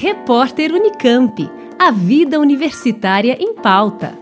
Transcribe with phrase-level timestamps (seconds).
[0.00, 1.50] Repórter Unicamp.
[1.76, 4.16] A vida universitária em pauta.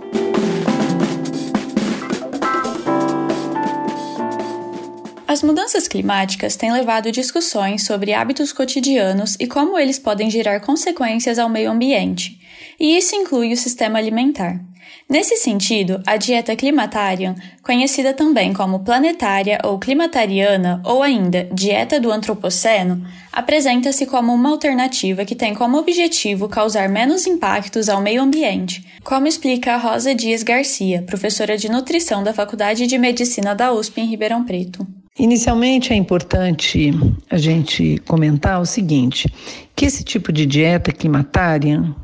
[5.29, 11.39] As mudanças climáticas têm levado discussões sobre hábitos cotidianos e como eles podem gerar consequências
[11.39, 12.41] ao meio ambiente,
[12.79, 14.61] e isso inclui o sistema alimentar.
[15.09, 22.11] Nesse sentido, a dieta climatarian, conhecida também como planetária ou climatariana ou ainda dieta do
[22.11, 28.85] antropoceno, apresenta-se como uma alternativa que tem como objetivo causar menos impactos ao meio ambiente,
[29.05, 34.01] como explica a Rosa Dias Garcia, professora de nutrição da Faculdade de Medicina da USP
[34.01, 34.85] em Ribeirão Preto.
[35.17, 36.93] Inicialmente é importante
[37.31, 39.33] a gente comentar o seguinte,
[39.75, 41.95] que esse tipo de dieta climatarian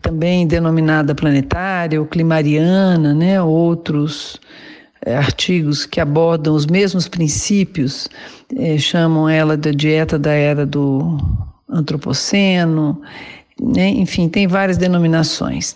[0.00, 4.40] também denominada planetária ou climariana, né, outros
[5.04, 8.08] é, artigos que abordam os mesmos princípios,
[8.56, 11.18] é, chamam ela da dieta da era do
[11.68, 13.00] antropoceno,
[13.60, 15.74] né, enfim, tem várias denominações.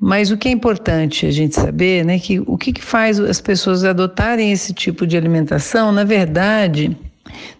[0.00, 3.40] Mas o que é importante a gente saber, né, que o que, que faz as
[3.40, 6.96] pessoas adotarem esse tipo de alimentação, na verdade,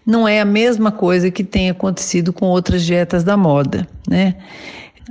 [0.05, 4.35] não é a mesma coisa que tem acontecido com outras dietas da moda, né?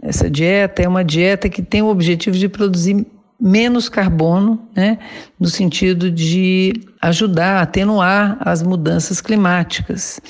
[0.03, 3.07] Essa dieta é uma dieta que tem o objetivo de produzir
[3.41, 4.99] menos carbono, né,
[5.39, 10.21] no sentido de ajudar a atenuar as mudanças climáticas.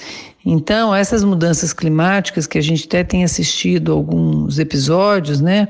[0.44, 5.68] Então, essas mudanças climáticas que a gente até tem assistido alguns episódios, né,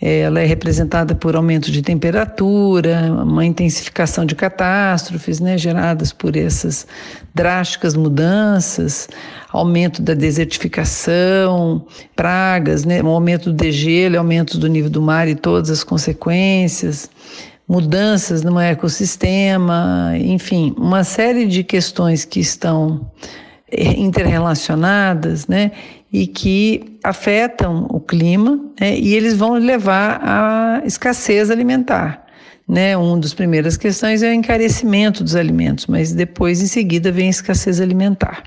[0.00, 6.86] ela é representada por aumento de temperatura, uma intensificação de catástrofes né, geradas por essas
[7.34, 9.08] drásticas mudanças,
[9.50, 15.34] aumento da desertificação, pragas, né, um aumento do degelo, aumento do nível do mar e
[15.34, 17.10] todas as consequências,
[17.68, 23.10] mudanças no ecossistema, enfim, uma série de questões que estão
[23.72, 25.72] interrelacionadas, né,
[26.12, 32.24] e que afetam o clima né, e eles vão levar à escassez alimentar.
[32.66, 32.96] Né?
[32.96, 37.30] Uma das primeiras questões é o encarecimento dos alimentos, mas depois, em seguida, vem a
[37.30, 38.42] escassez alimentar.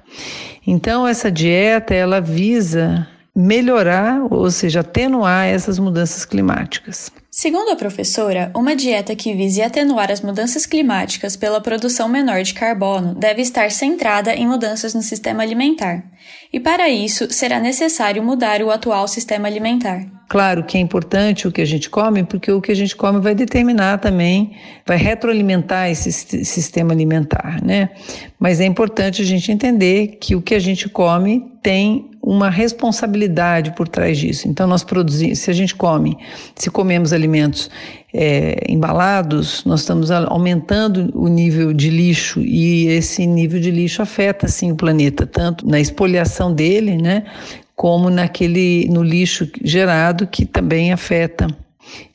[0.65, 7.11] Então, essa dieta ela visa melhorar, ou seja, atenuar essas mudanças climáticas.
[7.29, 12.53] Segundo a professora, uma dieta que vise atenuar as mudanças climáticas pela produção menor de
[12.53, 16.03] carbono deve estar centrada em mudanças no sistema alimentar.
[16.51, 20.05] E para isso, será necessário mudar o atual sistema alimentar.
[20.27, 23.21] Claro que é importante o que a gente come, porque o que a gente come
[23.21, 24.51] vai determinar também,
[24.85, 27.91] vai retroalimentar esse sistema alimentar, né?
[28.37, 33.71] Mas é importante a gente entender que o que a gente come tem uma responsabilidade
[33.71, 34.47] por trás disso.
[34.47, 36.17] Então, nós produzimos, se a gente come,
[36.55, 37.69] se comemos alimentos
[38.13, 44.47] é, embalados, nós estamos aumentando o nível de lixo e esse nível de lixo afeta,
[44.47, 47.23] sim, o planeta, tanto na expoliação dele, né,
[47.75, 51.47] como naquele, no lixo gerado, que também afeta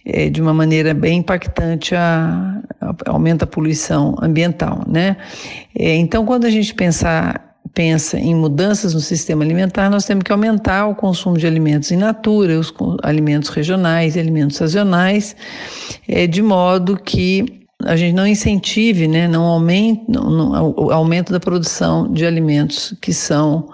[0.05, 5.17] é, de uma maneira bem impactante a, a, aumenta a poluição ambiental, né?
[5.77, 7.46] É, então, quando a gente pensar
[7.77, 11.99] pensa em mudanças no sistema alimentar, nós temos que aumentar o consumo de alimentos in
[11.99, 12.73] natura, os
[13.03, 15.37] alimentos regionais, alimentos sazonais,
[16.09, 21.31] é, de modo que a gente não incentive, né, não aumente não, não, o aumento
[21.31, 23.69] da produção de alimentos que são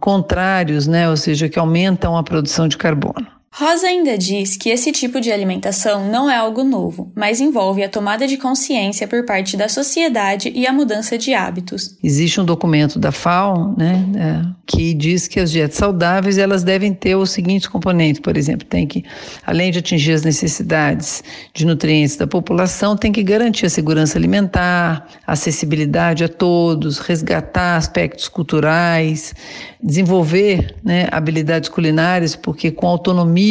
[0.00, 3.26] contrários, né, ou seja, que aumentam a produção de carbono.
[3.54, 7.88] Rosa ainda diz que esse tipo de alimentação não é algo novo, mas envolve a
[7.88, 11.98] tomada de consciência por parte da sociedade e a mudança de hábitos.
[12.02, 16.94] Existe um documento da FAO, né, é, que diz que as dietas saudáveis elas devem
[16.94, 19.04] ter os seguintes componentes, por exemplo, tem que,
[19.44, 25.06] além de atingir as necessidades de nutrientes da população, tem que garantir a segurança alimentar,
[25.26, 29.34] acessibilidade a todos, resgatar aspectos culturais,
[29.82, 33.41] desenvolver né, habilidades culinárias, porque com autonomia,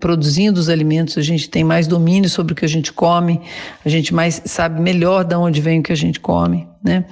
[0.00, 3.40] produzindo os alimentos, a gente tem mais domínio sobre o que a gente come,
[3.84, 7.04] a gente mais sabe melhor de onde vem o que a gente come, né?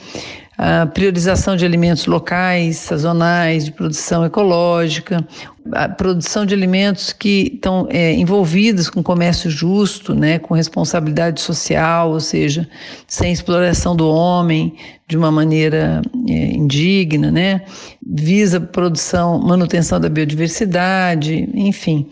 [0.58, 5.26] A priorização de alimentos locais, sazonais, de produção ecológica,
[5.72, 12.10] a produção de alimentos que estão é, envolvidos com comércio justo, né, com responsabilidade social,
[12.12, 12.66] ou seja,
[13.06, 14.74] sem exploração do homem
[15.06, 17.62] de uma maneira é, indigna, né,
[18.06, 22.08] visa produção, manutenção da biodiversidade, enfim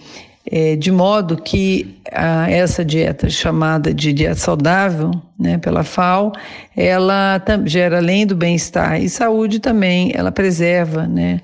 [0.50, 6.32] é, de modo que a, essa dieta chamada de dieta saudável, né, pela FAO,
[6.76, 11.40] ela gera além do bem-estar e saúde também, ela preserva, né,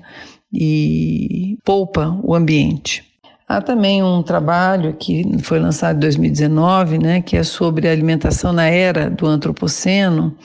[0.53, 3.03] e poupa o ambiente.
[3.47, 8.53] Há também um trabalho que foi lançado em 2019, né, que é sobre a alimentação
[8.53, 10.35] na era do antropoceno,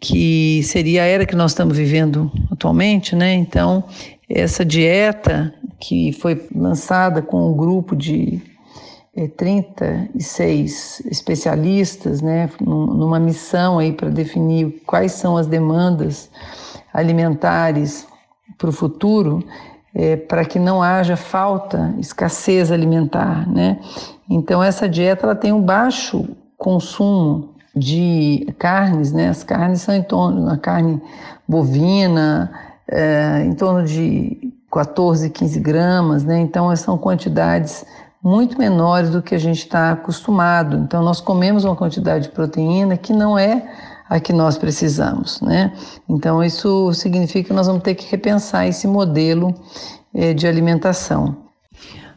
[0.00, 3.34] que seria a era que nós estamos vivendo atualmente, né?
[3.34, 3.84] Então,
[4.28, 8.42] essa dieta que foi lançada com um grupo de
[9.16, 16.30] é, 36 especialistas, né, numa missão aí para definir quais são as demandas
[16.92, 18.06] alimentares
[18.58, 19.44] para o futuro,
[19.94, 23.78] é, para que não haja falta, escassez alimentar, né?
[24.28, 29.28] Então essa dieta ela tem um baixo consumo de carnes, né?
[29.28, 31.00] As carnes são em torno da carne
[31.46, 32.50] bovina,
[32.88, 36.40] é, em torno de 14, 15 gramas, né?
[36.40, 37.84] Então são quantidades
[38.20, 40.76] muito menores do que a gente está acostumado.
[40.76, 43.62] Então nós comemos uma quantidade de proteína que não é
[44.10, 45.72] a que nós precisamos, né?
[46.08, 49.54] Então isso significa que nós vamos ter que repensar esse modelo
[50.12, 51.36] é, de alimentação.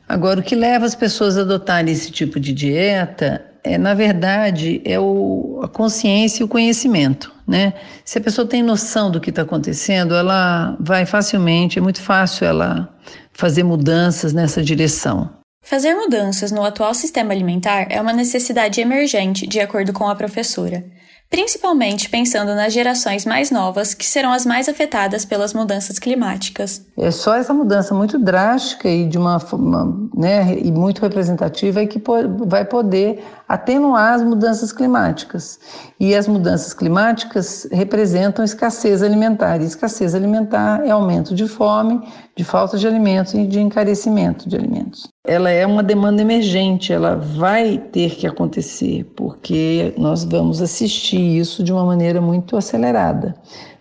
[0.09, 4.81] Agora, o que leva as pessoas a adotarem esse tipo de dieta é, na verdade,
[4.85, 7.73] é o, a consciência e o conhecimento, né?
[8.03, 12.45] Se a pessoa tem noção do que está acontecendo, ela vai facilmente, é muito fácil
[12.45, 12.93] ela
[13.31, 15.29] fazer mudanças nessa direção.
[15.63, 20.83] Fazer mudanças no atual sistema alimentar é uma necessidade emergente, de acordo com a professora
[21.29, 26.85] principalmente pensando nas gerações mais novas, que serão as mais afetadas pelas mudanças climáticas.
[26.97, 32.01] É só essa mudança muito drástica e de uma forma, né, e muito representativa que
[32.45, 35.59] vai poder atenuar as mudanças climáticas.
[35.99, 39.61] E as mudanças climáticas representam escassez alimentar.
[39.61, 42.01] E escassez alimentar é aumento de fome,
[42.35, 47.15] de falta de alimentos e de encarecimento de alimentos ela é uma demanda emergente, ela
[47.15, 53.35] vai ter que acontecer, porque nós vamos assistir isso de uma maneira muito acelerada.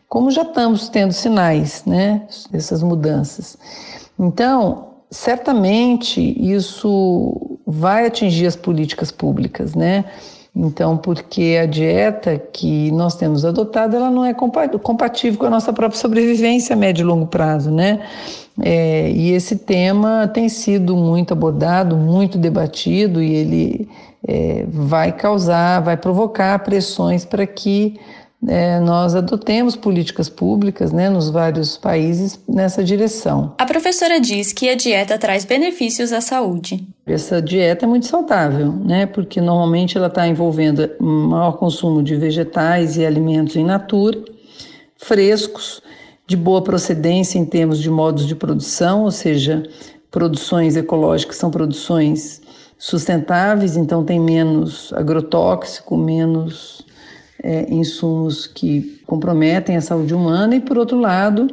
[0.08, 3.58] Como já estamos tendo sinais, né, dessas mudanças.
[4.18, 10.04] Então, certamente isso vai atingir as políticas públicas, né?
[10.54, 15.70] Então, porque a dieta que nós temos adotado, ela não é compatível com a nossa
[15.70, 18.00] própria sobrevivência a médio e longo prazo, né?
[18.62, 23.88] É, e esse tema tem sido muito abordado, muito debatido, e ele
[24.26, 27.99] é, vai causar, vai provocar pressões para que
[28.46, 33.55] é, nós adotemos políticas públicas né, nos vários países nessa direção.
[33.58, 36.87] A professora diz que a dieta traz benefícios à saúde.
[37.06, 42.96] Essa dieta é muito saudável, né, porque normalmente ela está envolvendo maior consumo de vegetais
[42.96, 44.19] e alimentos em natura,
[44.96, 45.82] frescos,
[46.26, 49.62] de boa procedência em termos de modos de produção, ou seja,
[50.11, 52.43] produções ecológicas são produções
[52.78, 56.84] sustentáveis, então tem menos agrotóxico, menos
[57.43, 61.49] é, insumos que comprometem a saúde humana, e por outro lado,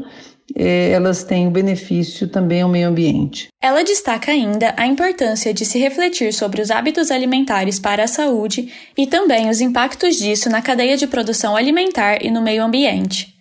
[0.55, 3.47] é, elas têm o benefício também ao meio ambiente.
[3.61, 8.71] Ela destaca ainda a importância de se refletir sobre os hábitos alimentares para a saúde
[8.97, 13.32] e também os impactos disso na cadeia de produção alimentar e no meio ambiente.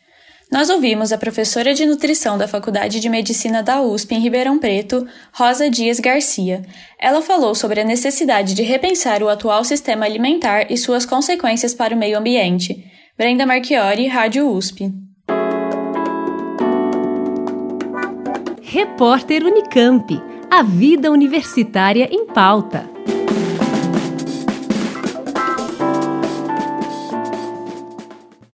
[0.53, 5.09] Nós ouvimos a professora de nutrição da Faculdade de Medicina da USP em Ribeirão Preto,
[5.33, 6.61] Rosa Dias Garcia.
[7.01, 11.95] Ela falou sobre a necessidade de repensar o atual sistema alimentar e suas consequências para
[11.95, 12.85] o meio ambiente.
[13.17, 14.93] Brenda Marchiori, Rádio USP.
[18.61, 20.23] Repórter Unicamp.
[20.51, 22.92] A vida universitária em pauta.